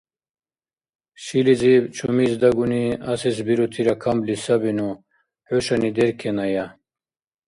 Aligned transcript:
Шилизиб 1.23 1.83
чумиздагуни 1.95 2.85
асес 3.13 3.37
бирутира 3.47 3.95
камли 4.03 4.35
сабину, 4.43 4.89
хӀушани 5.47 5.89
деркеная. 5.97 6.65